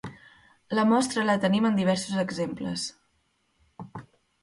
[0.79, 2.91] La mostra la tenim en diversos exemples.